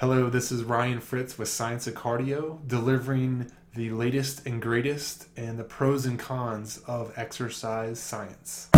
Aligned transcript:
Hello, 0.00 0.30
this 0.30 0.52
is 0.52 0.62
Ryan 0.62 1.00
Fritz 1.00 1.38
with 1.38 1.48
Science 1.48 1.88
of 1.88 1.94
Cardio, 1.94 2.60
delivering 2.68 3.50
the 3.74 3.90
latest 3.90 4.46
and 4.46 4.62
greatest 4.62 5.26
and 5.36 5.58
the 5.58 5.64
pros 5.64 6.06
and 6.06 6.16
cons 6.16 6.78
of 6.86 7.12
exercise 7.16 7.98
science. 7.98 8.68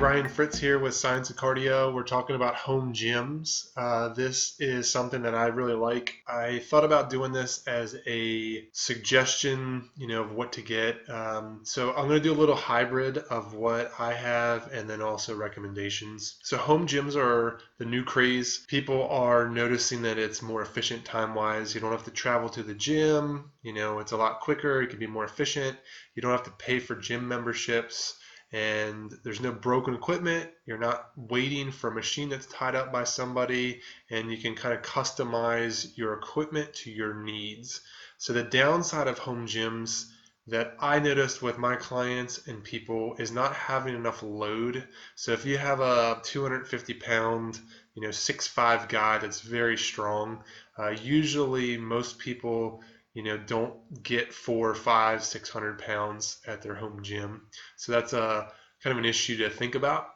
Ryan 0.00 0.28
Fritz 0.28 0.56
here 0.56 0.78
with 0.78 0.94
Science 0.94 1.28
of 1.28 1.34
Cardio. 1.34 1.92
We're 1.92 2.04
talking 2.04 2.36
about 2.36 2.54
home 2.54 2.92
gyms. 2.92 3.70
Uh, 3.76 4.10
this 4.10 4.54
is 4.60 4.88
something 4.88 5.22
that 5.22 5.34
I 5.34 5.46
really 5.46 5.74
like. 5.74 6.14
I 6.28 6.60
thought 6.60 6.84
about 6.84 7.10
doing 7.10 7.32
this 7.32 7.66
as 7.66 7.96
a 8.06 8.68
suggestion, 8.70 9.90
you 9.96 10.06
know, 10.06 10.22
of 10.22 10.30
what 10.30 10.52
to 10.52 10.62
get. 10.62 10.98
Um, 11.10 11.62
so 11.64 11.90
I'm 11.90 12.06
going 12.06 12.20
to 12.20 12.20
do 12.20 12.32
a 12.32 12.38
little 12.38 12.54
hybrid 12.54 13.18
of 13.18 13.54
what 13.54 13.90
I 13.98 14.12
have 14.12 14.72
and 14.72 14.88
then 14.88 15.02
also 15.02 15.34
recommendations. 15.34 16.36
So 16.44 16.56
home 16.58 16.86
gyms 16.86 17.16
are 17.16 17.58
the 17.78 17.84
new 17.84 18.04
craze. 18.04 18.64
People 18.68 19.08
are 19.08 19.48
noticing 19.48 20.02
that 20.02 20.16
it's 20.16 20.42
more 20.42 20.62
efficient 20.62 21.04
time 21.06 21.34
wise. 21.34 21.74
You 21.74 21.80
don't 21.80 21.90
have 21.90 22.04
to 22.04 22.12
travel 22.12 22.48
to 22.50 22.62
the 22.62 22.74
gym. 22.74 23.50
You 23.62 23.72
know, 23.72 23.98
it's 23.98 24.12
a 24.12 24.16
lot 24.16 24.40
quicker. 24.40 24.80
It 24.80 24.90
can 24.90 25.00
be 25.00 25.08
more 25.08 25.24
efficient. 25.24 25.76
You 26.14 26.22
don't 26.22 26.30
have 26.30 26.44
to 26.44 26.52
pay 26.52 26.78
for 26.78 26.94
gym 26.94 27.26
memberships 27.26 28.14
and 28.52 29.12
there's 29.24 29.40
no 29.40 29.52
broken 29.52 29.94
equipment. 29.94 30.50
You're 30.64 30.78
not 30.78 31.10
waiting 31.16 31.70
for 31.70 31.90
a 31.90 31.94
machine 31.94 32.30
that's 32.30 32.46
tied 32.46 32.74
up 32.74 32.92
by 32.92 33.04
somebody, 33.04 33.82
and 34.10 34.30
you 34.30 34.38
can 34.38 34.54
kind 34.54 34.74
of 34.74 34.82
customize 34.82 35.96
your 35.96 36.14
equipment 36.14 36.72
to 36.74 36.90
your 36.90 37.14
needs. 37.14 37.82
So, 38.16 38.32
the 38.32 38.42
downside 38.42 39.06
of 39.06 39.18
home 39.18 39.46
gyms 39.46 40.06
that 40.46 40.76
I 40.80 40.98
noticed 40.98 41.42
with 41.42 41.58
my 41.58 41.76
clients 41.76 42.48
and 42.48 42.64
people 42.64 43.16
is 43.18 43.30
not 43.30 43.54
having 43.54 43.94
enough 43.94 44.22
load. 44.22 44.88
So, 45.14 45.32
if 45.32 45.44
you 45.44 45.58
have 45.58 45.80
a 45.80 46.20
250 46.24 46.94
pound, 46.94 47.60
you 47.94 48.02
know, 48.02 48.10
six 48.10 48.46
five 48.46 48.88
guy 48.88 49.18
that's 49.18 49.42
very 49.42 49.76
strong, 49.76 50.42
uh, 50.78 50.88
usually 50.88 51.76
most 51.76 52.18
people 52.18 52.82
you 53.14 53.22
know, 53.22 53.36
don't 53.36 54.02
get 54.02 54.32
four, 54.32 54.74
five, 54.74 55.24
six 55.24 55.48
hundred 55.48 55.78
pounds 55.78 56.38
at 56.46 56.62
their 56.62 56.74
home 56.74 57.02
gym. 57.02 57.42
So 57.76 57.92
that's 57.92 58.12
a 58.12 58.52
kind 58.82 58.92
of 58.92 58.98
an 58.98 59.08
issue 59.08 59.38
to 59.38 59.50
think 59.50 59.74
about. 59.74 60.08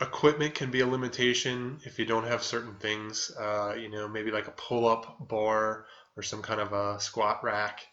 Equipment 0.00 0.54
can 0.54 0.70
be 0.70 0.80
a 0.80 0.86
limitation 0.86 1.78
if 1.84 1.98
you 1.98 2.06
don't 2.06 2.26
have 2.26 2.42
certain 2.42 2.74
things. 2.76 3.32
Uh, 3.38 3.74
you 3.74 3.90
know, 3.90 4.08
maybe 4.08 4.30
like 4.30 4.48
a 4.48 4.52
pull-up 4.52 5.28
bar 5.28 5.86
or 6.16 6.22
some 6.22 6.42
kind 6.42 6.60
of 6.60 6.72
a 6.72 7.00
squat 7.00 7.42
rack. 7.42 7.86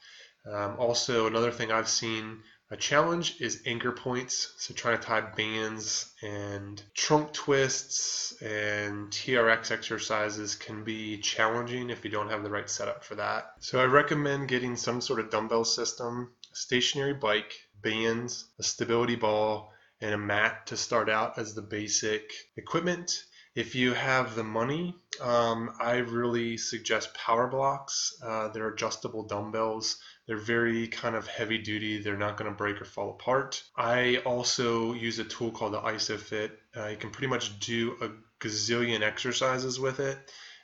Um, 0.52 0.76
also, 0.78 1.28
another 1.28 1.52
thing 1.52 1.72
I've 1.72 1.90
seen 1.90 2.42
a 2.72 2.78
challenge 2.78 3.40
is 3.40 3.62
anchor 3.68 3.92
points, 3.92 4.54
so 4.58 4.74
trying 4.74 4.98
to 4.98 5.04
tie 5.04 5.22
bands 5.22 6.12
and 6.24 6.82
trunk 6.96 7.32
twists 7.32 8.42
and 8.42 9.12
TRX 9.12 9.70
exercises 9.70 10.56
can 10.56 10.84
be 10.84 11.20
challenging 11.20 11.92
if 11.92 12.04
you 12.04 12.10
don't 12.10 12.30
have 12.30 12.42
the 12.42 12.50
right 12.50 12.70
setup 12.70 13.04
for 13.04 13.16
that. 13.16 13.52
So 13.60 13.80
I 13.80 13.86
recommend 13.86 14.48
getting 14.48 14.76
some 14.76 15.00
sort 15.00 15.20
of 15.20 15.30
dumbbell 15.30 15.66
system, 15.66 16.32
a 16.52 16.56
stationary 16.56 17.14
bike, 17.14 17.54
bands, 17.84 18.46
a 18.58 18.64
stability 18.64 19.16
ball, 19.16 19.72
and 20.02 20.16
a 20.16 20.18
mat 20.18 20.66
to 20.68 20.78
start 20.78 21.08
out 21.08 21.38
as 21.38 21.54
the 21.54 21.62
basic 21.62 22.34
equipment. 22.58 23.26
If 23.54 23.76
you 23.76 23.94
have 23.94 24.36
the 24.36 24.44
money, 24.44 24.96
um, 25.22 25.72
I 25.80 25.98
really 25.98 26.58
suggest 26.58 27.14
power 27.14 27.48
blocks. 27.48 28.18
Uh, 28.22 28.50
they're 28.50 28.68
adjustable 28.70 29.24
dumbbells 29.28 29.98
they're 30.28 30.38
very 30.38 30.88
kind 30.88 31.16
of 31.16 31.28
heavy 31.28 31.58
duty. 31.58 32.02
They're 32.02 32.18
not 32.18 32.38
going 32.38 32.50
to 32.50 32.58
break 32.58 32.82
or 32.82 32.86
fall 32.86 33.12
apart. 33.12 33.64
I 33.76 34.18
also 34.26 34.94
use 34.94 35.20
a 35.20 35.24
tool 35.24 35.52
called 35.52 35.74
the 35.74 35.82
ISOFIT. 35.82 36.52
Uh, 36.76 36.88
you 36.88 36.98
can 36.98 37.12
pretty 37.12 37.28
much 37.28 37.60
do 37.60 37.96
a 38.02 38.10
gazillion 38.44 39.02
exercises 39.02 39.80
with 39.80 40.00
it, 40.00 40.18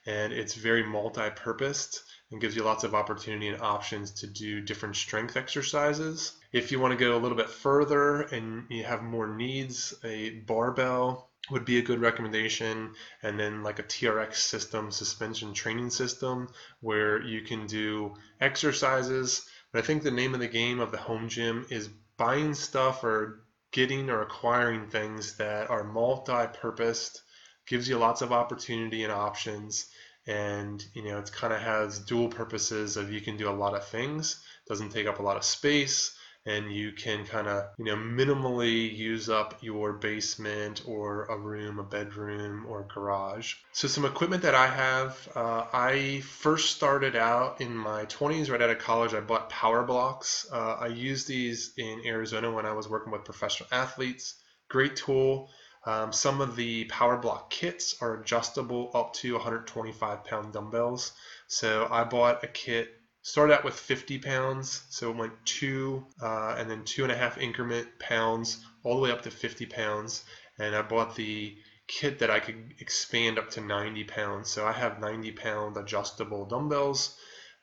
and 0.06 0.34
it's 0.34 0.56
very 0.56 0.84
multi-purposed 0.84 2.04
and 2.32 2.42
gives 2.42 2.56
you 2.56 2.64
lots 2.64 2.84
of 2.84 2.96
opportunity 2.96 3.50
and 3.50 3.62
options 3.62 4.12
to 4.12 4.28
do 4.28 4.62
different 4.62 4.96
strength 4.96 5.38
exercises. 5.38 6.38
If 6.52 6.72
you 6.72 6.80
want 6.80 6.98
to 6.98 6.98
go 6.98 7.16
a 7.16 7.20
little 7.20 7.38
bit 7.38 7.50
further 7.50 8.22
and 8.22 8.66
you 8.70 8.84
have 8.84 9.04
more 9.04 9.28
needs, 9.28 9.94
a 10.04 10.32
barbell 10.32 11.31
would 11.50 11.66
be 11.66 11.80
a 11.80 11.82
good 11.82 12.00
recommendation. 12.00 12.94
And 13.24 13.40
then 13.40 13.64
like 13.64 13.80
a 13.80 13.84
TRX 13.84 14.36
system 14.36 14.92
suspension 14.92 15.54
training 15.54 15.90
system 15.90 16.50
where 16.82 17.22
you 17.22 17.42
can 17.42 17.66
do 17.68 18.14
exercises. 18.40 19.48
But 19.72 19.84
I 19.84 19.88
think 19.88 20.04
the 20.04 20.12
name 20.12 20.34
of 20.34 20.40
the 20.40 20.48
game 20.48 20.80
of 20.80 20.92
the 20.92 20.98
home 20.98 21.30
gym 21.30 21.66
is 21.70 21.90
buying 22.18 22.54
stuff 22.54 23.04
or 23.04 23.44
getting 23.72 24.10
or 24.10 24.22
acquiring 24.22 24.90
things 24.90 25.38
that 25.38 25.70
are 25.70 25.84
multi-purposed 25.84 27.22
gives 27.66 27.88
you 27.88 27.98
lots 27.98 28.22
of 28.22 28.32
opportunity 28.32 29.04
and 29.04 29.14
options. 29.14 29.88
And 30.28 30.84
you 30.94 31.04
know 31.04 31.18
it 31.18 31.32
kind 31.32 31.52
of 31.52 31.62
has 31.62 32.00
dual 32.00 32.28
purposes 32.28 32.96
of 32.96 33.12
you 33.12 33.22
can 33.22 33.38
do 33.38 33.50
a 33.50 33.52
lot 33.52 33.74
of 33.74 33.88
things 33.88 34.40
doesn't 34.68 34.92
take 34.92 35.08
up 35.08 35.20
a 35.20 35.24
lot 35.24 35.36
of 35.36 35.44
space 35.44 36.16
and 36.46 36.72
you 36.72 36.92
can 36.92 37.26
kind 37.26 37.48
of 37.48 37.66
you 37.78 37.86
know 37.86 37.96
minimally 37.96 38.96
use 38.96 39.30
up 39.30 39.56
your 39.62 39.94
basement 39.94 40.82
or 40.88 41.26
a 41.26 41.38
room 41.38 41.80
a 41.80 41.84
bedroom 41.84 42.66
or 42.68 42.88
garage. 42.94 43.56
So 43.74 43.88
some 43.88 44.06
equipment 44.06 44.42
that 44.44 44.56
i 44.56 44.68
have 44.68 45.30
uh, 45.36 45.66
i 45.72 46.22
first 46.22 46.76
started 46.76 47.16
out 47.16 47.62
in 47.62 47.76
my 47.76 48.06
20s 48.06 48.50
right 48.50 48.62
out 48.62 48.70
of 48.70 48.80
college 48.80 49.14
i 49.14 49.20
bought 49.20 49.50
power 49.50 49.84
blocks. 49.84 50.48
Uh, 50.52 50.78
i 50.80 50.88
used 50.88 51.28
these 51.28 51.74
in 51.78 52.02
arizona 52.06 52.52
when 52.52 52.66
i 52.66 52.74
was 52.74 52.90
working 52.90 53.12
with 53.12 53.24
professional 53.26 53.70
athletes. 53.72 54.36
Great 54.70 54.96
tool. 54.96 55.50
Um, 55.86 56.14
some 56.14 56.42
of 56.42 56.56
the 56.56 56.86
power 56.86 57.18
block 57.18 57.50
kits 57.50 57.96
are 58.02 58.22
adjustable 58.22 58.92
up 58.94 59.14
to 59.16 59.34
125 59.34 60.24
pound 60.24 60.54
dumbbells. 60.54 61.12
So 61.48 61.88
i 61.92 62.04
bought 62.04 62.44
a 62.44 62.48
kit 62.48 63.01
started 63.22 63.54
out 63.54 63.64
with 63.64 63.76
50 63.76 64.20
pounds, 64.20 64.84
so 64.90 65.12
it 65.12 65.18
went 65.18 65.34
two 65.46 66.06
uh, 66.22 66.56
and 66.58 66.70
then 66.70 66.84
two 66.84 67.04
and 67.04 67.12
a 67.12 67.18
half 67.18 67.38
increment 67.38 67.88
pounds 68.00 68.64
all 68.84 68.96
the 68.96 69.02
way 69.02 69.12
up 69.12 69.22
to 69.24 69.32
50 69.32 69.66
pounds. 69.68 70.24
And 70.60 70.76
I 70.76 70.82
bought 70.82 71.16
the 71.16 71.56
kit 71.88 72.20
that 72.20 72.32
I 72.32 72.40
could 72.40 72.76
expand 72.80 73.38
up 73.38 73.50
to 73.52 73.62
90 73.62 74.06
pounds. 74.06 74.50
So 74.50 74.66
I 74.66 74.72
have 74.72 75.00
90 75.00 75.32
pound 75.34 75.78
adjustable 75.78 76.46
dumbbells. 76.46 77.18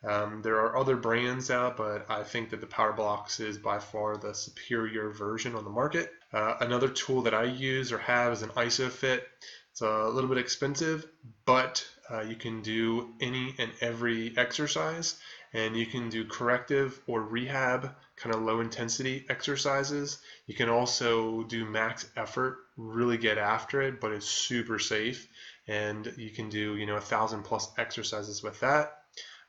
Um, 0.05 0.43
there 0.43 0.61
are 0.61 0.77
other 0.77 0.97
brands 0.97 1.51
out, 1.51 1.77
but 1.77 2.07
I 2.09 2.23
think 2.23 2.51
that 2.51 2.61
the 2.61 2.67
Power 2.69 2.93
Blocks 2.93 3.41
is 3.41 3.59
by 3.59 3.81
far 3.81 4.17
the 4.17 4.33
superior 4.33 5.11
version 5.11 5.57
on 5.57 5.65
the 5.65 5.71
market. 5.71 6.13
Uh, 6.33 6.55
another 6.61 6.89
tool 6.89 7.23
that 7.23 7.35
I 7.35 7.45
use 7.45 7.93
or 7.93 7.99
have 7.99 8.33
is 8.33 8.43
an 8.43 8.51
ISOFIT. 8.51 9.23
It's 9.73 9.81
a 9.81 10.09
little 10.09 10.29
bit 10.29 10.39
expensive, 10.39 11.05
but 11.45 11.85
uh, 12.11 12.21
you 12.21 12.37
can 12.37 12.63
do 12.63 13.15
any 13.21 13.55
and 13.59 13.73
every 13.81 14.37
exercise 14.37 15.19
and 15.53 15.77
you 15.77 15.87
can 15.87 16.09
do 16.09 16.25
corrective 16.25 17.01
or 17.07 17.23
rehab 17.23 17.95
kind 18.17 18.35
of 18.35 18.43
low 18.43 18.61
intensity 18.61 19.25
exercises. 19.29 20.19
You 20.47 20.55
can 20.55 20.69
also 20.69 21.45
do 21.45 21.65
max 21.65 22.07
effort, 22.17 22.59
really 22.77 23.17
get 23.17 23.39
after 23.39 23.81
it, 23.83 24.01
but 24.01 24.13
it's 24.13 24.27
super 24.27 24.79
safe. 24.79 25.29
And 25.67 26.13
you 26.17 26.31
can 26.31 26.49
do, 26.49 26.77
you 26.77 26.87
know, 26.87 26.97
a 26.97 27.01
thousand 27.01 27.43
plus 27.43 27.71
exercises 27.79 28.43
with 28.43 28.61
that. 28.61 29.03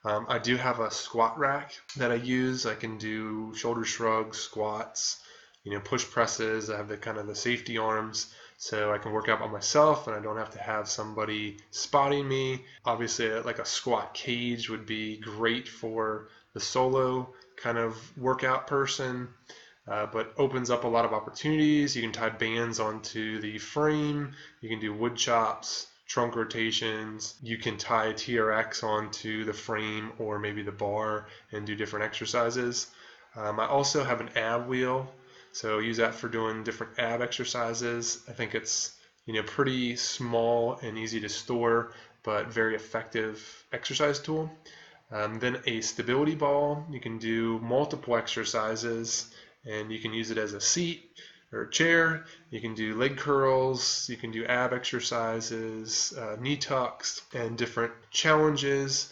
Um, 0.06 0.26
I 0.30 0.40
do 0.40 0.56
have 0.56 0.80
a 0.80 0.92
squat 0.92 1.38
rack 1.38 1.74
that 1.98 2.12
I 2.12 2.16
use. 2.16 2.66
I 2.66 2.76
can 2.76 2.98
do 2.98 3.54
shoulder 3.56 3.84
shrugs, 3.84 4.38
squats, 4.38 5.22
you 5.64 5.74
know, 5.74 5.80
push 5.80 6.06
presses. 6.10 6.70
I 6.70 6.78
have 6.78 6.88
the 6.88 6.98
kind 6.98 7.18
of 7.18 7.28
the 7.28 7.36
safety 7.36 7.78
arms 7.78 8.34
so 8.62 8.94
I 8.94 8.98
can 8.98 9.14
work 9.14 9.30
out 9.30 9.40
by 9.40 9.48
myself 9.48 10.08
and 10.08 10.16
I 10.16 10.20
don't 10.20 10.36
have 10.36 10.50
to 10.52 10.60
have 10.60 10.90
somebody 10.90 11.58
spotting 11.72 12.28
me. 12.28 12.66
Obviously, 12.84 13.32
like 13.40 13.58
a 13.58 13.66
squat 13.66 14.14
cage 14.14 14.70
would 14.70 14.86
be 14.86 15.16
great 15.16 15.66
for 15.66 16.28
the 16.54 16.60
solo 16.60 17.34
kind 17.56 17.78
of 17.78 17.96
workout 18.18 18.68
person, 18.68 19.30
uh, 19.88 20.08
but 20.08 20.34
opens 20.36 20.70
up 20.70 20.84
a 20.84 20.88
lot 20.88 21.06
of 21.06 21.14
opportunities. 21.14 21.96
You 21.96 22.02
can 22.02 22.12
tie 22.12 22.30
bands 22.30 22.82
onto 22.82 23.40
the 23.40 23.58
frame, 23.60 24.34
you 24.60 24.68
can 24.68 24.80
do 24.80 24.94
wood 24.94 25.16
chops. 25.16 25.88
Trunk 26.10 26.36
rotations. 26.36 27.36
You 27.44 27.60
can 27.60 27.78
tie 27.78 28.14
TRX 28.14 28.84
onto 28.84 29.46
the 29.46 29.54
frame 29.54 30.12
or 30.18 30.40
maybe 30.40 30.64
the 30.64 30.72
bar 30.72 31.28
and 31.52 31.68
do 31.68 31.76
different 31.76 32.04
exercises. 32.04 32.88
Um, 33.36 33.60
I 33.60 33.68
also 33.68 34.04
have 34.04 34.20
an 34.20 34.30
ab 34.36 34.68
wheel 34.68 35.08
so 35.52 35.80
use 35.80 35.98
that 35.98 36.16
for 36.16 36.28
doing 36.28 36.64
different 36.64 36.98
ab 36.98 37.22
exercises. 37.22 38.20
I 38.28 38.34
think 38.34 38.56
it's 38.56 38.92
you 39.26 39.34
know 39.34 39.44
pretty 39.44 39.96
small 39.96 40.78
and 40.82 40.98
easy 40.98 41.20
to 41.22 41.30
store, 41.30 41.92
but 42.24 42.48
very 42.48 42.76
effective 42.76 43.66
exercise 43.72 44.20
tool. 44.20 44.52
Um, 45.12 45.40
then 45.40 45.58
a 45.66 45.82
stability 45.82 46.36
ball. 46.36 46.86
You 46.90 47.00
can 47.00 47.18
do 47.18 47.60
multiple 47.60 48.16
exercises, 48.16 49.28
and 49.66 49.92
you 49.92 50.00
can 50.00 50.14
use 50.14 50.30
it 50.32 50.38
as 50.38 50.54
a 50.54 50.62
seat 50.62 51.02
or 51.52 51.64
a 51.64 51.70
chair. 51.70 52.26
You 52.52 52.62
can 52.62 52.76
do 52.76 52.96
leg 52.96 53.18
curls. 53.18 54.08
You 54.10 54.18
can 54.18 54.32
do 54.32 54.46
ab 54.46 54.72
exercises, 54.74 56.14
uh, 56.18 56.36
knee 56.40 56.58
tucks, 56.58 57.22
and 57.34 57.58
different 57.58 57.94
challenges. 58.12 59.12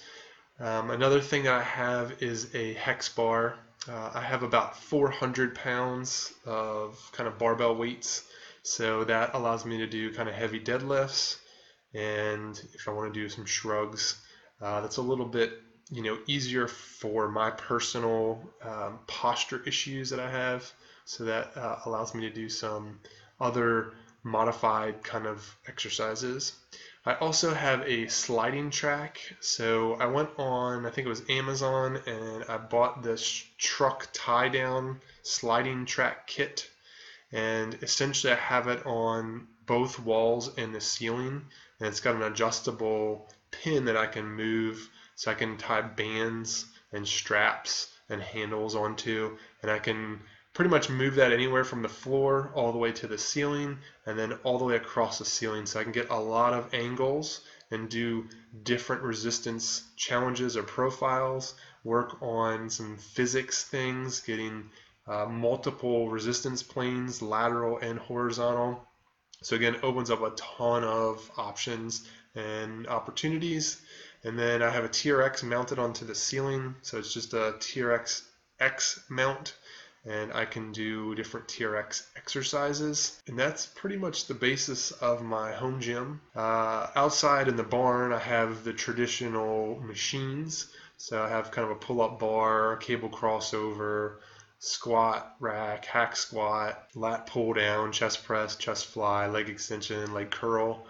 Um, 0.60 0.92
another 0.92 1.22
thing 1.22 1.44
that 1.44 1.54
I 1.54 1.64
have 1.64 2.22
is 2.22 2.54
a 2.54 2.74
hex 2.74 3.10
bar. 3.10 3.56
Uh, 3.90 4.12
I 4.14 4.22
have 4.22 4.44
about 4.44 4.78
400 4.78 5.56
pounds 5.56 6.34
of 6.46 7.00
kind 7.14 7.28
of 7.28 7.38
barbell 7.38 7.76
weights. 7.76 8.24
So 8.64 9.04
that 9.06 9.34
allows 9.34 9.66
me 9.66 9.78
to 9.78 9.88
do 9.88 10.14
kind 10.14 10.28
of 10.28 10.36
heavy 10.36 10.60
deadlifts. 10.60 11.38
And 11.94 12.62
if 12.74 12.88
I 12.88 12.92
want 12.92 13.14
to 13.14 13.20
do 13.20 13.30
some 13.30 13.46
shrugs, 13.46 14.16
uh, 14.62 14.82
that's 14.82 14.98
a 14.98 15.02
little 15.02 15.26
bit 15.26 15.52
you 15.90 16.04
know 16.04 16.18
easier 16.28 16.68
for 16.68 17.30
my 17.30 17.50
personal 17.50 18.42
um, 18.62 19.00
posture 19.08 19.62
issues 19.66 20.10
that 20.10 20.20
I 20.20 20.30
have. 20.30 20.70
So 21.06 21.24
that 21.26 21.56
uh, 21.56 21.78
allows 21.86 22.14
me 22.14 22.22
to 22.22 22.30
do 22.30 22.50
some 22.50 23.00
other 23.40 23.94
modified 24.24 25.04
kind 25.04 25.26
of 25.26 25.56
exercises. 25.68 26.54
I 27.06 27.14
also 27.16 27.54
have 27.54 27.84
a 27.88 28.08
sliding 28.08 28.70
track. 28.70 29.20
So 29.40 29.94
I 29.94 30.08
went 30.08 30.30
on, 30.38 30.86
I 30.86 30.90
think 30.90 31.06
it 31.06 31.10
was 31.10 31.24
Amazon, 31.30 32.02
and 32.06 32.44
I 32.50 32.58
bought 32.58 33.02
this 33.02 33.46
truck 33.58 34.10
tie 34.12 34.50
down 34.50 35.00
sliding 35.22 35.86
track 35.86 36.28
kit. 36.28 36.70
And 37.32 37.76
essentially, 37.82 38.34
I 38.34 38.36
have 38.36 38.68
it 38.68 38.86
on 38.86 39.48
both 39.66 40.00
walls 40.00 40.58
and 40.58 40.76
the 40.76 40.82
ceiling. 40.82 41.46
And 41.80 41.88
it's 41.88 42.02
got 42.02 42.16
an 42.16 42.24
adjustable 42.24 43.30
pin 43.52 43.86
that 43.86 43.96
I 43.96 44.08
can 44.08 44.26
move 44.26 44.90
so 45.16 45.32
I 45.32 45.36
can 45.36 45.58
tie 45.58 45.82
bands 45.82 46.66
and 46.92 47.08
straps 47.08 47.90
and 48.10 48.22
handles 48.22 48.76
onto. 48.76 49.38
And 49.62 49.72
I 49.72 49.80
can 49.80 50.20
pretty 50.58 50.72
much 50.72 50.90
move 50.90 51.14
that 51.14 51.32
anywhere 51.32 51.64
from 51.64 51.84
the 51.84 51.88
floor 51.88 52.50
all 52.56 52.72
the 52.72 52.80
way 52.80 52.92
to 52.92 53.06
the 53.06 53.16
ceiling 53.16 53.78
and 54.08 54.18
then 54.18 54.34
all 54.44 54.58
the 54.58 54.66
way 54.66 54.76
across 54.76 55.20
the 55.20 55.24
ceiling 55.24 55.68
so 55.68 55.80
I 55.80 55.84
can 55.84 55.92
get 55.92 56.10
a 56.10 56.20
lot 56.20 56.52
of 56.52 56.74
angles 56.74 57.42
and 57.70 57.88
do 57.88 58.28
different 58.64 59.04
resistance 59.04 59.84
challenges 59.98 60.58
or 60.58 60.64
profiles, 60.64 61.54
work 61.84 62.20
on 62.24 62.72
some 62.72 62.98
physics 62.98 63.66
things, 63.66 64.22
getting 64.22 64.72
uh, 65.06 65.28
multiple 65.28 66.10
resistance 66.10 66.64
planes, 66.64 67.22
lateral 67.22 67.78
and 67.78 68.00
horizontal. 68.00 68.84
So 69.44 69.56
again, 69.56 69.78
opens 69.84 70.10
up 70.10 70.24
a 70.24 70.32
ton 70.32 70.84
of 70.84 71.30
options 71.38 72.10
and 72.34 72.88
opportunities. 72.88 73.80
And 74.24 74.40
then 74.40 74.64
I 74.64 74.72
have 74.72 74.86
a 74.86 74.90
TRX 74.90 75.44
mounted 75.44 75.78
onto 75.78 76.04
the 76.04 76.16
ceiling. 76.16 76.74
So 76.82 76.98
it's 76.98 77.14
just 77.14 77.34
a 77.34 77.54
TRX 77.60 78.24
X 78.60 79.06
mount 79.08 79.54
and 80.06 80.32
I 80.34 80.46
can 80.46 80.72
do 80.72 81.16
different 81.16 81.48
TRX 81.48 82.04
exercises. 82.16 83.22
And 83.28 83.38
that's 83.38 83.66
pretty 83.66 83.98
much 83.98 84.28
the 84.28 84.34
basis 84.34 84.92
of 84.92 85.22
my 85.22 85.52
home 85.52 85.82
gym. 85.82 86.22
Uh, 86.36 86.88
outside 86.96 87.48
in 87.48 87.56
the 87.56 87.64
barn, 87.64 88.14
I 88.14 88.20
have 88.20 88.64
the 88.64 88.74
traditional 88.74 89.80
machines. 89.82 90.68
So 90.98 91.22
I 91.22 91.30
have 91.30 91.52
kind 91.52 91.66
of 91.66 91.72
a 91.72 91.80
pull 91.80 92.02
up 92.02 92.20
bar, 92.20 92.78
cable 92.78 93.10
crossover, 93.10 94.16
squat 94.60 95.36
rack, 95.40 95.86
hack 95.86 96.16
squat, 96.16 96.88
lat 96.96 97.28
pull 97.28 97.54
down, 97.54 97.92
chest 97.92 98.26
press, 98.26 98.56
chest 98.56 98.88
fly, 98.88 99.28
leg 99.28 99.50
extension, 99.50 100.14
leg 100.14 100.32
curl 100.32 100.86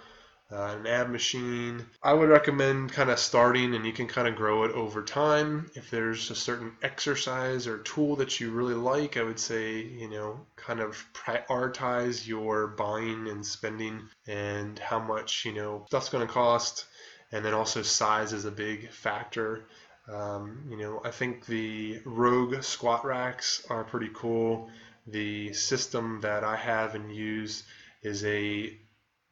uh, 0.52 0.76
an 0.80 0.88
ab 0.88 1.10
machine. 1.10 1.86
I 2.02 2.14
would 2.14 2.30
recommend 2.30 2.94
kind 2.94 3.10
of 3.10 3.20
starting 3.20 3.76
and 3.76 3.86
you 3.86 3.92
can 3.92 4.08
kind 4.08 4.28
of 4.28 4.36
grow 4.36 4.64
it 4.64 4.72
over 4.72 5.04
time. 5.04 5.70
If 5.76 5.92
there's 5.92 6.32
a 6.32 6.36
certain 6.36 6.72
exercise 6.82 7.68
or 7.68 7.80
tool 7.80 8.16
that 8.18 8.40
you 8.40 8.52
really 8.52 8.74
like, 8.74 9.18
I 9.18 9.24
would 9.24 9.40
say, 9.40 9.82
you 9.82 10.10
know, 10.10 10.46
kind 10.56 10.80
of 10.80 11.04
prioritize 11.14 12.26
your 12.26 12.68
buying 12.68 13.28
and 13.28 13.46
spending 13.46 14.10
and 14.26 14.80
how 14.80 15.00
much, 15.00 15.44
you 15.46 15.54
know, 15.54 15.86
stuff's 15.88 16.10
going 16.10 16.26
to 16.26 16.34
cost. 16.34 16.86
And 17.32 17.44
then 17.44 17.54
also 17.54 17.82
size 17.82 18.32
is 18.32 18.46
a 18.46 18.52
big 18.52 18.90
factor. 18.90 19.66
Um, 20.08 20.64
you 20.70 20.78
know, 20.78 21.02
I 21.04 21.12
think 21.12 21.46
the 21.46 22.00
Rogue 22.06 22.64
squat 22.64 23.04
racks 23.04 23.66
are 23.70 23.84
pretty 23.84 24.10
cool. 24.14 24.70
The 25.08 25.52
system 25.52 26.22
that 26.22 26.46
I 26.46 26.56
have 26.56 26.96
and 26.96 27.14
use 27.14 27.64
is 28.02 28.24
a 28.24 28.78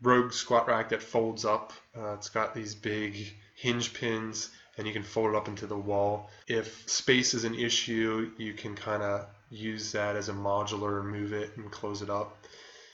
Rogue 0.06 0.32
squat 0.32 0.68
rack 0.68 0.90
that 0.90 1.02
folds 1.02 1.46
up. 1.46 1.74
Uh, 1.98 2.14
it's 2.14 2.30
got 2.30 2.54
these 2.54 2.76
big 2.76 3.34
hinge 3.56 3.94
pins 3.94 4.52
and 4.78 4.86
you 4.86 4.94
can 4.94 5.04
fold 5.04 5.32
it 5.32 5.36
up 5.36 5.48
into 5.48 5.68
the 5.68 5.78
wall. 5.78 6.30
If 6.48 6.90
space 6.90 7.34
is 7.34 7.44
an 7.44 7.56
issue, 7.56 8.32
you 8.38 8.54
can 8.54 8.76
kind 8.76 9.02
of 9.02 9.28
use 9.50 9.92
that 9.94 10.16
as 10.16 10.30
a 10.30 10.34
modular 10.34 11.00
and 11.00 11.10
move 11.10 11.34
it 11.34 11.56
and 11.58 11.72
close 11.72 12.02
it 12.02 12.10
up. 12.10 12.38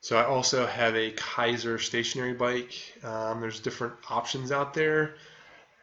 So 0.01 0.17
I 0.17 0.25
also 0.25 0.65
have 0.65 0.95
a 0.95 1.11
Keiser 1.11 1.79
stationary 1.79 2.33
bike. 2.33 2.73
Um, 3.03 3.41
there's 3.41 3.59
different 3.59 3.93
options 4.09 4.51
out 4.51 4.73
there. 4.73 5.15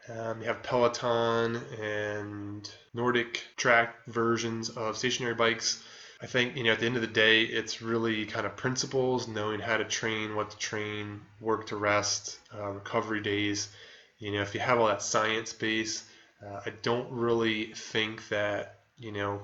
Um, 0.09 0.41
you 0.41 0.47
have 0.47 0.63
Peloton 0.63 1.57
and 1.81 2.69
Nordic 2.93 3.43
track 3.55 3.95
versions 4.07 4.69
of 4.69 4.97
stationary 4.97 5.35
bikes. 5.35 5.83
I 6.21 6.25
think 6.25 6.57
you 6.57 6.63
know 6.63 6.73
at 6.73 6.79
the 6.79 6.85
end 6.85 6.95
of 6.95 7.01
the 7.01 7.07
day, 7.07 7.43
it's 7.43 7.81
really 7.81 8.25
kind 8.25 8.45
of 8.45 8.57
principles, 8.57 9.27
knowing 9.27 9.59
how 9.59 9.77
to 9.77 9.85
train, 9.85 10.35
what 10.35 10.51
to 10.51 10.57
train, 10.57 11.21
work 11.39 11.67
to 11.67 11.77
rest, 11.77 12.39
uh, 12.53 12.71
recovery 12.71 13.21
days. 13.21 13.69
You 14.17 14.33
know, 14.33 14.41
if 14.41 14.53
you 14.53 14.59
have 14.59 14.79
all 14.79 14.87
that 14.87 15.01
science 15.01 15.53
base, 15.53 16.03
uh, 16.45 16.59
I 16.65 16.71
don't 16.81 17.09
really 17.11 17.73
think 17.73 18.27
that 18.29 18.79
you 18.97 19.13
know 19.13 19.41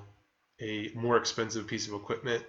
a 0.62 0.92
more 0.94 1.16
expensive 1.18 1.68
piece 1.68 1.88
of 1.88 1.94
equipment 1.94 2.44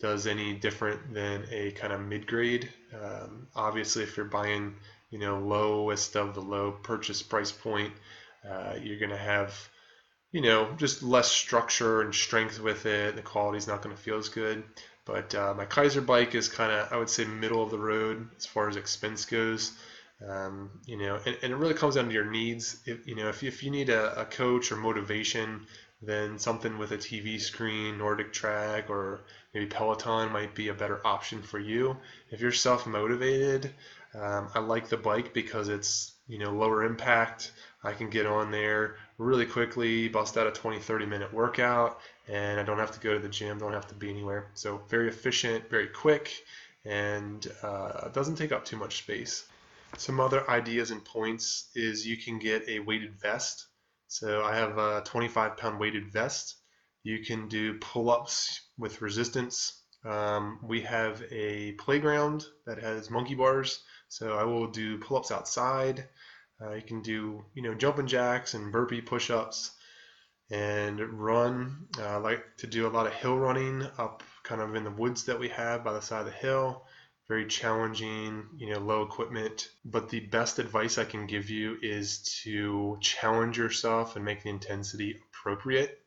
does 0.00 0.26
any 0.26 0.54
different 0.54 1.12
than 1.12 1.44
a 1.50 1.72
kind 1.72 1.92
of 1.92 2.00
mid-grade. 2.00 2.72
Um, 2.94 3.48
obviously, 3.54 4.02
if 4.02 4.16
you're 4.16 4.26
buying 4.26 4.76
you 5.10 5.18
know 5.18 5.40
lowest 5.40 6.16
of 6.16 6.34
the 6.34 6.40
low 6.40 6.72
purchase 6.72 7.20
price 7.20 7.52
point, 7.52 7.92
uh, 8.48 8.76
you're 8.82 8.98
going 8.98 9.10
to 9.10 9.16
have 9.18 9.52
you 10.32 10.40
know, 10.40 10.72
just 10.76 11.02
less 11.02 11.30
structure 11.30 12.02
and 12.02 12.14
strength 12.14 12.60
with 12.60 12.86
it. 12.86 13.16
The 13.16 13.22
quality's 13.22 13.66
not 13.66 13.82
going 13.82 13.94
to 13.94 14.02
feel 14.02 14.18
as 14.18 14.28
good. 14.28 14.62
But 15.04 15.34
uh, 15.34 15.54
my 15.54 15.64
Keiser 15.64 16.04
bike 16.04 16.34
is 16.34 16.48
kind 16.48 16.70
of, 16.70 16.92
I 16.92 16.98
would 16.98 17.08
say, 17.08 17.24
middle 17.24 17.62
of 17.62 17.70
the 17.70 17.78
road 17.78 18.28
as 18.36 18.44
far 18.44 18.68
as 18.68 18.76
expense 18.76 19.24
goes. 19.24 19.72
Um, 20.26 20.70
you 20.84 20.98
know, 20.98 21.18
and, 21.24 21.38
and, 21.42 21.52
it 21.52 21.56
really 21.56 21.74
comes 21.74 21.94
down 21.94 22.08
to 22.08 22.12
your 22.12 22.30
needs. 22.30 22.76
If, 22.84 23.06
you 23.06 23.14
know, 23.14 23.28
if, 23.28 23.42
if 23.42 23.62
you 23.62 23.70
need 23.70 23.88
a, 23.88 24.20
a 24.20 24.24
coach 24.24 24.72
or 24.72 24.76
motivation, 24.76 25.64
then 26.02 26.38
something 26.38 26.76
with 26.76 26.90
a 26.90 26.98
TV 26.98 27.40
screen, 27.40 27.98
NordicTrack, 27.98 28.90
or 28.90 29.20
maybe 29.54 29.66
Peloton 29.66 30.32
might 30.32 30.54
be 30.54 30.68
a 30.68 30.74
better 30.74 31.00
option 31.06 31.42
for 31.42 31.58
you. 31.58 31.96
If 32.30 32.40
you're 32.40 32.52
self-motivated, 32.52 33.72
um, 34.14 34.50
I 34.54 34.58
like 34.58 34.88
the 34.88 34.96
bike 34.96 35.32
because 35.32 35.68
it's 35.68 36.12
you 36.28 36.38
know 36.38 36.52
lower 36.52 36.84
impact. 36.84 37.52
I 37.82 37.92
can 37.92 38.10
get 38.10 38.26
on 38.26 38.50
there, 38.50 38.96
really 39.18 39.46
quickly, 39.46 40.08
bust 40.08 40.36
out 40.36 40.46
a 40.46 40.50
20, 40.50 40.78
30 40.78 41.06
minute 41.06 41.32
workout, 41.32 42.00
and 42.28 42.60
I 42.60 42.62
don't 42.62 42.78
have 42.78 42.92
to 42.92 43.00
go 43.00 43.14
to 43.14 43.18
the 43.18 43.28
gym, 43.28 43.58
don't 43.58 43.72
have 43.72 43.88
to 43.88 43.94
be 43.94 44.10
anywhere. 44.10 44.50
So 44.54 44.80
very 44.88 45.08
efficient, 45.08 45.70
very 45.70 45.88
quick, 45.88 46.44
and 46.84 47.46
uh, 47.62 48.08
doesn't 48.08 48.36
take 48.36 48.52
up 48.52 48.64
too 48.64 48.76
much 48.76 48.98
space. 48.98 49.48
Some 49.96 50.20
other 50.20 50.48
ideas 50.50 50.90
and 50.90 51.04
points 51.04 51.70
is 51.74 52.06
you 52.06 52.16
can 52.16 52.38
get 52.38 52.68
a 52.68 52.80
weighted 52.80 53.18
vest. 53.18 53.66
So 54.08 54.42
I 54.42 54.54
have 54.56 54.78
a 54.78 55.02
25 55.04 55.56
pound 55.56 55.80
weighted 55.80 56.12
vest. 56.12 56.56
You 57.04 57.24
can 57.24 57.48
do 57.48 57.78
pull-ups 57.78 58.60
with 58.76 59.00
resistance. 59.00 59.82
Um, 60.04 60.58
we 60.62 60.82
have 60.82 61.22
a 61.30 61.72
playground 61.72 62.46
that 62.66 62.78
has 62.78 63.10
monkey 63.10 63.34
bars, 63.34 63.82
so 64.08 64.36
I 64.36 64.44
will 64.44 64.66
do 64.68 64.98
pull-ups 64.98 65.30
outside. 65.30 66.08
Uh, 66.60 66.74
you 66.74 66.82
can 66.82 67.02
do, 67.02 67.44
you 67.54 67.62
know, 67.62 67.74
jumping 67.74 68.06
jacks 68.06 68.54
and 68.54 68.72
burpee 68.72 69.00
push-ups 69.00 69.70
and 70.50 71.00
run. 71.00 71.86
Uh, 71.98 72.06
I 72.06 72.16
like 72.16 72.44
to 72.58 72.66
do 72.66 72.86
a 72.86 72.90
lot 72.90 73.06
of 73.06 73.12
hill 73.12 73.36
running 73.36 73.86
up 73.98 74.22
kind 74.42 74.60
of 74.60 74.74
in 74.74 74.84
the 74.84 74.90
woods 74.90 75.24
that 75.24 75.38
we 75.38 75.48
have 75.50 75.84
by 75.84 75.92
the 75.92 76.00
side 76.00 76.20
of 76.20 76.26
the 76.26 76.32
hill. 76.32 76.84
Very 77.28 77.46
challenging, 77.46 78.46
you 78.56 78.72
know, 78.72 78.80
low 78.80 79.02
equipment. 79.02 79.68
But 79.84 80.08
the 80.08 80.20
best 80.20 80.58
advice 80.58 80.96
I 80.96 81.04
can 81.04 81.26
give 81.26 81.50
you 81.50 81.76
is 81.82 82.40
to 82.44 82.96
challenge 83.00 83.58
yourself 83.58 84.16
and 84.16 84.24
make 84.24 84.42
the 84.42 84.48
intensity 84.48 85.20
appropriate. 85.28 86.00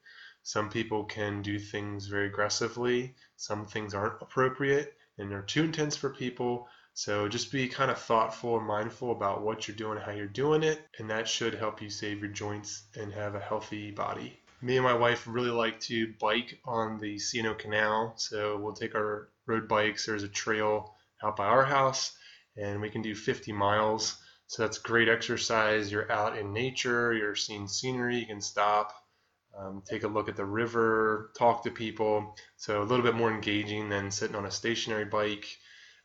Some 0.44 0.70
people 0.70 1.06
can 1.06 1.44
do 1.44 1.60
things 1.60 2.08
very 2.08 2.26
aggressively. 2.26 3.14
Some 3.38 3.68
things 3.68 3.94
aren't 3.94 4.22
appropriate 4.22 4.96
and 5.20 5.32
they're 5.32 5.44
too 5.44 5.64
intense 5.64 5.96
for 5.96 6.10
people. 6.10 6.68
So 6.94 7.28
just 7.30 7.52
be 7.52 7.70
kind 7.70 7.90
of 7.90 7.98
thoughtful 7.98 8.58
and 8.58 8.68
mindful 8.68 9.12
about 9.12 9.42
what 9.42 9.68
you're 9.68 9.78
doing 9.78 9.98
how 9.98 10.12
you're 10.12 10.28
doing 10.28 10.62
it, 10.62 10.82
and 11.00 11.10
that 11.10 11.28
should 11.28 11.54
help 11.54 11.82
you 11.82 11.90
save 11.90 12.20
your 12.20 12.30
joints 12.30 12.84
and 12.96 13.14
have 13.14 13.34
a 13.34 13.40
healthy 13.40 13.92
body. 13.92 14.40
Me 14.62 14.76
and 14.76 14.84
my 14.84 14.94
wife 14.94 15.26
really 15.26 15.50
like 15.50 15.80
to 15.80 16.14
bike 16.20 16.60
on 16.66 17.00
the 17.00 17.18
C&O 17.18 17.54
Canal, 17.56 18.14
so 18.18 18.58
we'll 18.58 18.74
take 18.74 18.94
our 18.94 19.30
road 19.46 19.68
bikes. 19.68 20.06
There's 20.06 20.24
a 20.24 20.28
trail 20.28 20.94
out 21.24 21.38
by 21.38 21.46
our 21.46 21.64
house, 21.64 22.16
and 22.58 22.82
we 22.82 22.90
can 22.90 23.02
do 23.02 23.16
50 23.16 23.52
miles. 23.54 24.18
So 24.48 24.64
that's 24.64 24.78
great 24.78 25.08
exercise. 25.08 25.92
You're 25.92 26.12
out 26.12 26.38
in 26.38 26.52
nature, 26.52 27.14
you're 27.14 27.36
seeing 27.36 27.68
scenery, 27.70 28.18
you 28.18 28.26
can 28.26 28.42
stop, 28.42 28.94
um, 29.58 29.82
take 29.90 30.04
a 30.04 30.10
look 30.10 30.28
at 30.28 30.36
the 30.36 30.46
river, 30.46 31.32
talk 31.38 31.64
to 31.64 31.72
people. 31.72 32.36
So 32.58 32.82
a 32.82 32.84
little 32.84 33.04
bit 33.04 33.16
more 33.16 33.32
engaging 33.32 33.88
than 33.88 34.12
sitting 34.12 34.36
on 34.36 34.46
a 34.46 34.52
stationary 34.52 35.06
bike 35.06 35.48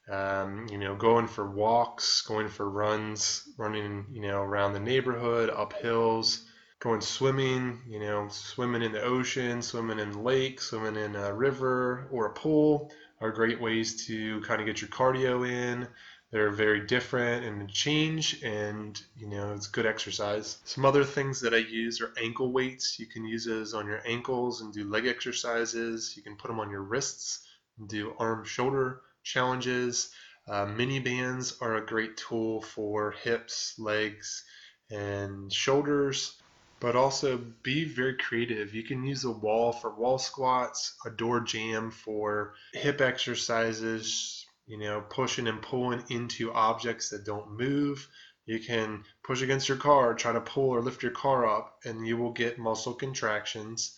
um, 0.09 0.67
you 0.71 0.79
know, 0.79 0.95
going 0.95 1.27
for 1.27 1.51
walks, 1.51 2.23
going 2.23 2.49
for 2.49 2.69
runs, 2.69 3.49
running, 3.59 4.07
you 4.13 4.23
know, 4.23 4.41
around 4.43 4.73
the 4.73 4.81
neighborhood, 4.81 5.51
up 5.51 5.73
hills, 5.73 6.45
going 6.79 7.01
swimming, 7.01 7.81
you 7.89 7.99
know, 7.99 8.29
swimming 8.29 8.83
in 8.83 8.93
the 8.93 9.03
ocean, 9.03 9.63
swimming 9.63 9.99
in 9.99 10.13
the 10.13 10.21
lake, 10.21 10.61
swimming 10.61 10.97
in 10.97 11.17
a 11.17 11.35
river 11.35 12.07
or 12.11 12.27
a 12.27 12.35
pool. 12.35 12.93
are 13.21 13.33
great 13.33 13.61
ways 13.61 14.07
to 14.07 14.41
kind 14.43 14.61
of 14.61 14.67
get 14.67 14.81
your 14.81 14.91
cardio 14.91 15.49
in. 15.49 15.89
They're 16.31 16.51
very 16.51 16.87
different 16.87 17.45
and 17.45 17.69
change, 17.71 18.43
and 18.43 19.01
you 19.17 19.29
know 19.29 19.55
it's 19.55 19.69
good 19.69 19.87
exercise. 19.87 20.59
Some 20.65 20.85
other 20.85 21.05
things 21.05 21.41
that 21.41 21.55
I 21.55 21.59
use 21.59 22.01
are 22.01 22.13
ankle 22.23 22.53
weights. 22.53 22.99
You 22.99 23.07
can 23.07 23.25
use 23.25 23.47
those 23.47 23.75
on 23.75 23.87
your 23.87 24.03
ankles 24.07 24.61
and 24.61 24.73
do 24.73 24.85
leg 24.85 25.07
exercises. 25.07 26.15
You 26.17 26.23
can 26.23 26.37
put 26.37 26.49
them 26.49 26.61
on 26.61 26.71
your 26.71 26.83
wrists 26.83 27.47
and 27.79 27.89
do 27.89 28.15
arm 28.19 28.45
shoulder 28.45 29.03
challenges. 29.27 30.11
Uh, 30.49 30.65
mini 30.65 31.01
bands 31.01 31.59
are 31.61 31.77
a 31.77 31.87
great 31.87 32.17
tool 32.17 32.63
for 32.63 33.11
hips, 33.11 33.75
legs, 33.79 34.45
and 34.91 35.53
shoulders 35.53 36.41
but 36.81 36.95
also 36.95 37.39
be 37.63 37.85
very 37.85 38.17
creative. 38.17 38.75
You 38.75 38.83
can 38.83 39.05
use 39.05 39.25
a 39.25 39.31
wall 39.31 39.73
for 39.73 39.95
wall 39.95 40.19
squats, 40.19 40.95
a 41.07 41.11
door 41.11 41.41
jamb 41.41 41.91
for 41.91 42.55
hip 42.73 43.01
exercises, 43.01 44.47
you 44.67 44.79
know, 44.79 45.01
pushing 45.01 45.47
and 45.47 45.63
pulling 45.63 46.05
into 46.11 46.53
objects 46.53 47.11
that 47.11 47.25
don't 47.25 47.59
move. 47.59 48.07
You 48.45 48.61
can 48.61 49.05
push 49.25 49.43
against 49.43 49.69
your 49.69 49.79
car, 49.79 50.15
try 50.15 50.33
to 50.33 50.41
pull 50.41 50.71
or 50.71 50.83
lift 50.83 51.03
your 51.03 51.13
car 51.13 51.47
up, 51.47 51.79
and 51.85 52.07
you 52.07 52.17
will 52.17 52.33
get 52.33 52.59
muscle 52.59 52.95
contractions, 52.95 53.97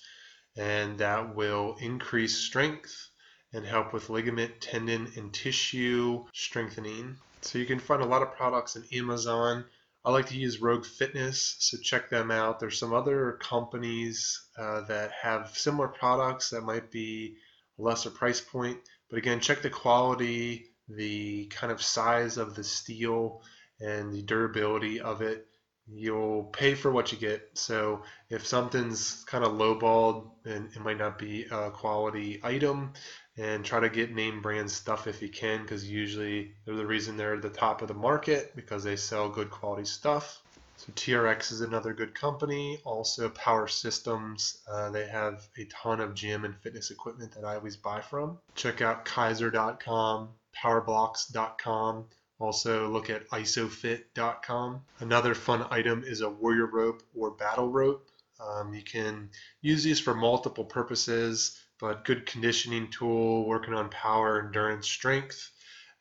and 0.56 0.98
that 0.98 1.34
will 1.34 1.76
increase 1.80 2.36
strength 2.36 3.10
and 3.52 3.64
help 3.64 3.92
with 3.92 4.10
ligament, 4.10 4.60
tendon, 4.60 5.10
and 5.16 5.32
tissue 5.32 6.24
strengthening. 6.32 7.16
So 7.42 7.58
you 7.58 7.66
can 7.66 7.78
find 7.78 8.02
a 8.02 8.06
lot 8.06 8.22
of 8.22 8.36
products 8.36 8.76
on 8.76 8.84
Amazon. 8.92 9.64
I 10.04 10.10
like 10.10 10.26
to 10.28 10.38
use 10.38 10.60
Rogue 10.60 10.84
Fitness, 10.84 11.56
so 11.58 11.76
check 11.82 12.08
them 12.08 12.30
out. 12.30 12.60
There's 12.60 12.78
some 12.78 12.94
other 12.94 13.38
companies 13.40 14.48
uh, 14.56 14.82
that 14.82 15.12
have 15.12 15.56
similar 15.56 15.88
products 15.88 16.50
that 16.50 16.62
might 16.62 16.90
be 16.90 17.36
a 17.78 17.82
lesser 17.82 18.10
price 18.10 18.40
point 18.40 18.78
but 19.10 19.18
again, 19.18 19.40
check 19.40 19.62
the 19.62 19.70
quality, 19.70 20.70
the 20.88 21.46
kind 21.46 21.72
of 21.72 21.82
size 21.82 22.36
of 22.36 22.54
the 22.54 22.64
steel, 22.64 23.42
and 23.80 24.12
the 24.12 24.22
durability 24.22 25.00
of 25.00 25.22
it. 25.22 25.46
You'll 25.90 26.44
pay 26.44 26.74
for 26.74 26.90
what 26.90 27.12
you 27.12 27.18
get. 27.18 27.48
So 27.54 28.02
if 28.28 28.46
something's 28.46 29.24
kind 29.24 29.44
of 29.44 29.52
lowballed, 29.52 30.30
and 30.44 30.70
it 30.74 30.80
might 30.80 30.98
not 30.98 31.18
be 31.18 31.46
a 31.50 31.70
quality 31.70 32.40
item, 32.42 32.92
and 33.38 33.64
try 33.64 33.80
to 33.80 33.88
get 33.88 34.14
name 34.14 34.42
brand 34.42 34.70
stuff 34.70 35.06
if 35.06 35.22
you 35.22 35.28
can, 35.28 35.62
because 35.62 35.88
usually 35.88 36.52
they're 36.64 36.74
the 36.74 36.86
reason 36.86 37.16
they're 37.16 37.34
at 37.34 37.42
the 37.42 37.48
top 37.48 37.82
of 37.82 37.88
the 37.88 37.94
market 37.94 38.54
because 38.56 38.82
they 38.82 38.96
sell 38.96 39.28
good 39.28 39.50
quality 39.50 39.84
stuff. 39.84 40.42
So 40.78 40.92
TRX 40.92 41.52
is 41.52 41.60
another 41.60 41.92
good 41.92 42.14
company. 42.14 42.78
Also 42.84 43.28
Power 43.30 43.66
Systems. 43.66 44.58
Uh, 44.70 44.90
they 44.90 45.06
have 45.06 45.46
a 45.56 45.64
ton 45.64 46.00
of 46.00 46.14
gym 46.14 46.44
and 46.44 46.56
fitness 46.56 46.90
equipment 46.90 47.32
that 47.32 47.44
I 47.44 47.56
always 47.56 47.76
buy 47.76 48.00
from. 48.00 48.38
Check 48.54 48.80
out 48.80 49.04
Keiser.com, 49.04 50.28
PowerBlocks.com. 50.56 52.04
Also 52.40 52.88
look 52.88 53.10
at 53.10 53.28
isofit.com. 53.30 54.80
Another 55.00 55.34
fun 55.34 55.66
item 55.70 56.04
is 56.06 56.20
a 56.20 56.30
warrior 56.30 56.66
rope 56.66 57.02
or 57.16 57.32
battle 57.32 57.68
rope. 57.68 58.08
Um, 58.40 58.72
you 58.72 58.82
can 58.82 59.30
use 59.60 59.82
these 59.82 59.98
for 59.98 60.14
multiple 60.14 60.64
purposes, 60.64 61.60
but 61.80 62.04
good 62.04 62.26
conditioning 62.26 62.90
tool, 62.90 63.46
working 63.46 63.74
on 63.74 63.88
power, 63.90 64.44
endurance, 64.46 64.88
strength, 64.88 65.50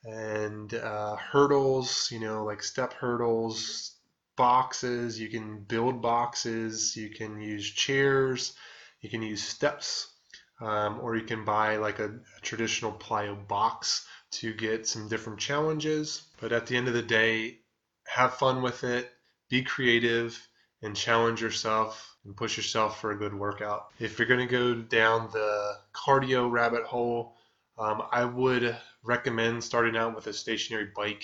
and 0.03 0.74
uh, 0.74 1.15
hurdles, 1.15 2.10
you 2.12 2.19
know, 2.19 2.43
like 2.43 2.63
step 2.63 2.93
hurdles, 2.93 3.96
boxes, 4.36 5.19
you 5.19 5.29
can 5.29 5.60
build 5.63 6.01
boxes, 6.01 6.96
you 6.96 7.10
can 7.10 7.41
use 7.41 7.69
chairs, 7.69 8.53
you 9.01 9.10
can 9.10 9.22
use 9.22 9.43
steps, 9.43 10.13
um, 10.62 11.00
or 11.01 11.15
you 11.15 11.25
can 11.25 11.46
buy 11.46 11.77
like 11.77 12.00
a, 12.00 12.05
a 12.05 12.41
traditional 12.41 12.91
plyo 12.91 13.48
box 13.48 14.07
to 14.31 14.53
get 14.53 14.88
some 14.88 15.07
different 15.07 15.39
challenges. 15.39 16.24
But 16.39 16.51
at 16.51 16.67
the 16.67 16.77
end 16.77 16.88
of 16.88 16.93
the 16.93 17.01
day, 17.01 17.60
have 18.05 18.36
fun 18.36 18.62
with 18.62 18.84
it, 18.84 19.12
be 19.50 19.63
creative, 19.63 20.39
and 20.81 20.96
challenge 20.96 21.41
yourself 21.41 22.17
and 22.25 22.36
push 22.36 22.57
yourself 22.57 23.01
for 23.01 23.12
a 23.12 23.17
good 23.17 23.34
workout. 23.34 23.88
If 24.00 24.19
you're 24.19 24.27
going 24.27 24.48
to 24.48 24.51
go 24.51 24.75
down 24.75 25.29
the 25.31 25.77
cardio 25.93 26.50
rabbit 26.51 26.84
hole, 26.84 27.36
um, 27.77 28.03
I 28.12 28.25
would 28.25 28.75
recommend 29.03 29.63
starting 29.63 29.96
out 29.96 30.15
with 30.15 30.27
a 30.27 30.34
stationary 30.34 30.89
bike. 30.96 31.24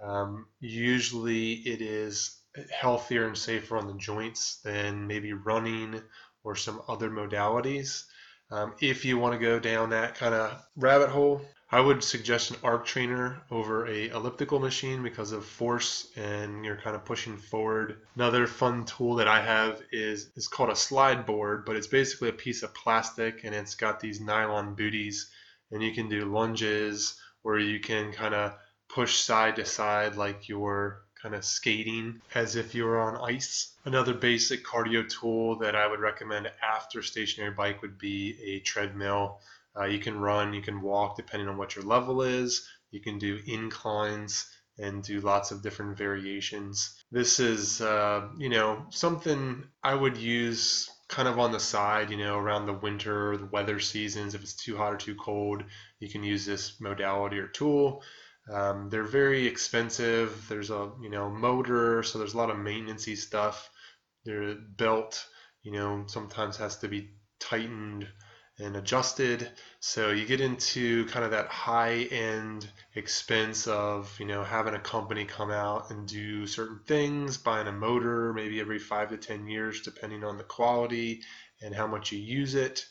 Um, 0.00 0.46
usually 0.60 1.52
it 1.52 1.82
is 1.82 2.38
healthier 2.72 3.26
and 3.26 3.36
safer 3.36 3.76
on 3.76 3.86
the 3.86 3.94
joints 3.94 4.60
than 4.62 5.06
maybe 5.06 5.32
running 5.32 6.00
or 6.44 6.56
some 6.56 6.82
other 6.88 7.10
modalities. 7.10 8.04
Um, 8.50 8.74
if 8.80 9.04
you 9.04 9.18
want 9.18 9.34
to 9.34 9.46
go 9.46 9.58
down 9.58 9.90
that 9.90 10.14
kind 10.14 10.34
of 10.34 10.62
rabbit 10.76 11.10
hole, 11.10 11.42
I 11.70 11.80
would 11.80 12.02
suggest 12.02 12.50
an 12.50 12.56
arc 12.62 12.86
trainer 12.86 13.42
over 13.50 13.86
a 13.86 14.08
elliptical 14.08 14.58
machine 14.58 15.02
because 15.02 15.32
of 15.32 15.44
force 15.44 16.10
and 16.16 16.64
you're 16.64 16.78
kind 16.78 16.96
of 16.96 17.04
pushing 17.04 17.36
forward. 17.36 18.00
Another 18.16 18.46
fun 18.46 18.86
tool 18.86 19.16
that 19.16 19.28
I 19.28 19.42
have 19.42 19.82
is 19.92 20.30
is 20.34 20.48
called 20.48 20.70
a 20.70 20.76
slide 20.76 21.26
board, 21.26 21.66
but 21.66 21.76
it's 21.76 21.86
basically 21.86 22.30
a 22.30 22.44
piece 22.44 22.62
of 22.62 22.72
plastic 22.72 23.44
and 23.44 23.54
it's 23.54 23.74
got 23.74 24.00
these 24.00 24.18
nylon 24.18 24.74
booties 24.76 25.30
and 25.70 25.82
you 25.82 25.92
can 25.92 26.08
do 26.08 26.24
lunges 26.24 27.20
where 27.42 27.58
you 27.58 27.80
can 27.80 28.12
kind 28.12 28.34
of 28.34 28.54
push 28.88 29.16
side 29.16 29.56
to 29.56 29.66
side 29.66 30.16
like 30.16 30.48
you're 30.48 31.02
kind 31.22 31.34
of 31.34 31.44
skating 31.44 32.20
as 32.34 32.56
if 32.56 32.74
you 32.74 32.84
were 32.84 33.00
on 33.00 33.16
ice. 33.16 33.74
Another 33.84 34.14
basic 34.14 34.64
cardio 34.64 35.08
tool 35.08 35.56
that 35.58 35.74
I 35.74 35.86
would 35.86 36.00
recommend 36.00 36.50
after 36.62 37.02
stationary 37.02 37.52
bike 37.52 37.82
would 37.82 37.98
be 37.98 38.36
a 38.44 38.60
treadmill. 38.60 39.40
Uh, 39.78 39.84
you 39.84 39.98
can 39.98 40.18
run, 40.18 40.54
you 40.54 40.62
can 40.62 40.80
walk 40.80 41.16
depending 41.16 41.48
on 41.48 41.56
what 41.56 41.76
your 41.76 41.84
level 41.84 42.22
is. 42.22 42.68
You 42.90 43.00
can 43.00 43.18
do 43.18 43.40
inclines 43.46 44.46
and 44.78 45.02
do 45.02 45.20
lots 45.20 45.50
of 45.50 45.62
different 45.62 45.96
variations. 45.96 47.02
This 47.10 47.40
is, 47.40 47.80
uh, 47.80 48.28
you 48.38 48.48
know, 48.48 48.86
something 48.90 49.64
I 49.82 49.94
would 49.94 50.16
use 50.16 50.88
kind 51.08 51.26
of 51.26 51.38
on 51.38 51.52
the 51.52 51.60
side, 51.60 52.10
you 52.10 52.16
know, 52.16 52.38
around 52.38 52.66
the 52.66 52.72
winter, 52.72 53.36
the 53.36 53.46
weather 53.46 53.80
seasons. 53.80 54.34
If 54.34 54.42
it's 54.42 54.54
too 54.54 54.76
hot 54.76 54.92
or 54.92 54.96
too 54.96 55.16
cold, 55.16 55.64
you 55.98 56.08
can 56.08 56.22
use 56.22 56.46
this 56.46 56.80
modality 56.80 57.38
or 57.38 57.48
tool. 57.48 58.02
Um, 58.50 58.88
they're 58.88 59.04
very 59.04 59.46
expensive. 59.46 60.46
There's 60.48 60.70
a 60.70 60.90
you 61.02 61.10
know 61.10 61.30
motor, 61.30 62.02
so 62.02 62.18
there's 62.18 62.34
a 62.34 62.38
lot 62.38 62.50
of 62.50 62.56
maintenancey 62.56 63.16
stuff. 63.16 63.70
Their 64.24 64.54
belt, 64.54 65.24
you 65.62 65.72
know, 65.72 66.04
sometimes 66.06 66.56
has 66.56 66.78
to 66.78 66.88
be 66.88 67.10
tightened 67.40 68.08
and 68.58 68.76
adjusted. 68.76 69.48
So 69.80 70.10
you 70.10 70.26
get 70.26 70.40
into 70.40 71.06
kind 71.06 71.24
of 71.24 71.30
that 71.30 71.46
high 71.46 72.08
end 72.10 72.68
expense 72.94 73.66
of, 73.66 74.14
you 74.18 74.26
know, 74.26 74.42
having 74.42 74.74
a 74.74 74.80
company 74.80 75.24
come 75.24 75.50
out 75.50 75.90
and 75.90 76.08
do 76.08 76.46
certain 76.46 76.80
things, 76.86 77.36
buying 77.36 77.68
a 77.68 77.72
motor 77.72 78.32
maybe 78.32 78.60
every 78.60 78.78
five 78.78 79.10
to 79.10 79.16
10 79.16 79.46
years, 79.46 79.82
depending 79.82 80.24
on 80.24 80.38
the 80.38 80.44
quality 80.44 81.22
and 81.62 81.74
how 81.74 81.86
much 81.86 82.10
you 82.10 82.18
use 82.18 82.54
it. 82.54 82.84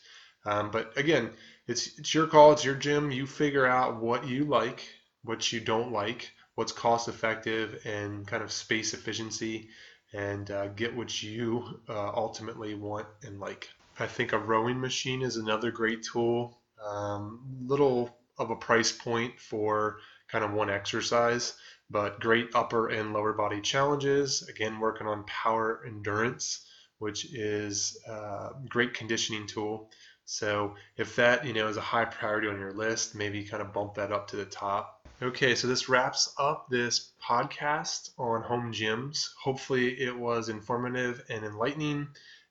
Um, 0.46 0.72
but 0.72 0.98
again, 0.98 1.32
it's, 1.68 1.98
it's 2.00 2.14
your 2.14 2.28
call, 2.28 2.54
it's 2.54 2.64
your 2.64 2.76
gym. 2.76 3.12
You 3.12 3.28
figure 3.28 3.66
out 3.66 4.02
what 4.02 4.26
you 4.26 4.46
like 4.46 4.88
what 5.24 5.52
you 5.52 5.60
don't 5.60 5.92
like, 5.92 6.32
what's 6.56 6.72
cost 6.72 7.08
effective, 7.08 7.82
and 7.86 8.26
kind 8.28 8.44
of 8.44 8.52
space 8.52 8.94
efficiency, 8.94 9.70
and 10.14 10.50
uh, 10.52 10.68
get 10.70 10.96
what 10.96 11.22
you 11.22 11.82
uh, 11.90 12.12
ultimately 12.16 12.76
want 12.76 13.08
and 13.24 13.40
like. 13.40 13.70
I 14.00 14.08
think 14.08 14.34
a 14.34 14.38
rowing 14.38 14.80
machine 14.80 15.22
is 15.22 15.38
another 15.38 15.72
great 15.72 16.04
tool. 16.04 16.60
Um, 16.86 17.42
little 17.66 18.16
of 18.38 18.52
a 18.52 18.56
price 18.56 18.92
point 18.92 19.40
for 19.40 20.00
kind 20.28 20.44
of 20.44 20.52
one 20.54 20.70
exercise, 20.70 21.54
but 21.90 22.20
great 22.20 22.50
upper 22.54 22.90
and 22.90 23.14
lower 23.14 23.34
body 23.34 23.62
challenges. 23.62 24.48
Again, 24.48 24.80
working 24.80 25.08
on 25.08 25.24
power 25.26 25.84
endurance, 25.86 26.66
which 27.00 27.34
is 27.34 27.98
a 28.08 28.50
great 28.70 28.94
conditioning 28.94 29.48
tool. 29.48 29.90
So 30.26 30.76
if 30.98 31.16
that 31.16 31.46
you 31.46 31.54
know 31.54 31.70
is 31.70 31.78
a 31.78 31.82
high 31.82 32.06
priority 32.06 32.50
on 32.50 32.60
your 32.60 32.74
list, 32.74 33.16
maybe 33.16 33.46
kind 33.46 33.62
of 33.62 33.74
bump 33.74 33.96
that 33.96 34.12
up 34.12 34.28
to 34.30 34.36
the 34.36 34.46
top 34.46 34.97
Okay, 35.20 35.56
so 35.56 35.68
this 35.68 35.90
wraps 35.90 36.32
up 36.38 36.70
this 36.70 37.12
podcast 37.28 38.12
on 38.20 38.44
home 38.44 38.72
gyms. 38.72 39.30
Hopefully, 39.42 40.00
it 40.00 40.16
was 40.16 40.48
informative 40.48 41.24
and 41.28 41.44
enlightening, 41.44 42.10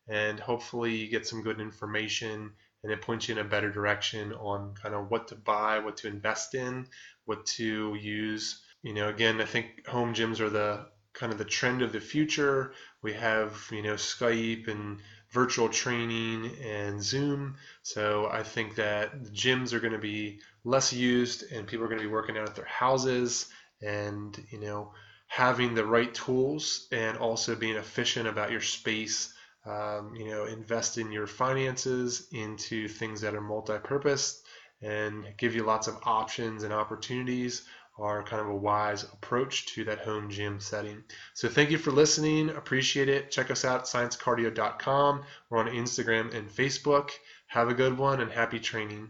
and 0.09 0.41
hopefully, 0.41 0.97
you 0.97 1.09
get 1.09 1.29
some 1.29 1.43
good 1.43 1.61
information 1.61 2.51
and 2.83 2.93
it 2.93 3.03
points 3.03 3.29
you 3.29 3.37
in 3.37 3.41
a 3.41 3.49
better 3.49 3.71
direction 3.71 4.33
on 4.33 4.75
kind 4.75 4.97
of 4.97 5.13
what 5.13 5.29
to 5.29 5.37
buy, 5.37 5.79
what 5.79 5.97
to 5.99 6.09
invest 6.09 6.57
in, 6.57 6.89
what 7.25 7.47
to 7.47 7.95
use. 7.95 8.61
You 8.83 8.95
know, 8.95 9.09
again, 9.11 9.41
I 9.41 9.45
think 9.45 9.87
home 9.87 10.13
gyms 10.13 10.41
are 10.41 10.51
the 10.51 10.87
kind 11.13 11.31
of 11.31 11.39
the 11.39 11.45
trend 11.45 11.83
of 11.83 11.93
the 11.93 12.01
future. 12.01 12.73
We 13.01 13.13
have, 13.13 13.69
you 13.71 13.83
know, 13.83 13.95
Skype 13.95 14.67
and 14.67 15.01
virtual 15.31 15.69
training 15.69 16.51
and 16.65 17.03
Zoom. 17.03 17.57
So 17.83 18.29
I 18.31 18.43
think 18.43 18.75
that 18.77 19.25
the 19.25 19.31
gyms 19.31 19.73
are 19.73 19.81
going 19.81 19.93
to 19.93 19.99
be 19.99 20.41
less 20.67 20.93
used 20.93 21.51
and 21.53 21.67
people 21.67 21.87
are 21.87 21.89
going 21.89 22.01
to 22.01 22.07
be 22.07 22.13
working 22.13 22.37
out 22.37 22.49
at 22.49 22.55
their 22.57 22.67
houses 22.67 23.47
and, 23.81 24.37
you 24.51 24.61
know, 24.61 24.93
having 25.29 25.75
the 25.75 25.85
right 25.85 26.13
tools 26.13 26.89
and 26.93 27.17
also 27.17 27.55
being 27.55 27.77
efficient 27.77 28.29
about 28.29 28.51
your 28.51 28.61
space. 28.61 29.33
Um, 29.65 30.15
you 30.15 30.27
know, 30.27 30.45
invest 30.45 30.97
in 30.97 31.11
your 31.11 31.27
finances 31.27 32.29
into 32.31 32.87
things 32.87 33.21
that 33.23 33.35
are 33.35 33.41
multi-purpose 33.41 34.43
and 34.81 35.25
give 35.39 35.57
you 35.57 35.65
lots 35.65 35.89
of 35.89 35.99
options 36.05 36.63
and 36.63 36.73
opportunities 36.73 37.65
are 37.99 38.23
kind 38.23 38.43
of 38.43 38.49
a 38.49 38.55
wise 38.55 39.05
approach 39.05 39.67
to 39.75 39.85
that 39.85 40.01
home 40.01 40.31
gym 40.31 40.61
setting. 40.61 41.03
So 41.35 41.49
thank 41.49 41.71
you 41.71 41.79
for 41.79 41.91
listening. 41.91 42.51
Appreciate 42.51 43.09
it. 43.09 43.31
Check 43.31 43.51
us 43.51 43.65
out 43.65 43.85
sciencecardio.com. 43.85 45.23
We're 45.51 45.59
on 45.59 45.69
Instagram 45.69 46.35
and 46.35 46.49
Facebook. 46.49 47.11
Have 47.49 47.69
a 47.69 47.75
good 47.75 47.97
one 47.97 48.21
and 48.21 48.31
happy 48.31 48.61
training. 48.61 49.09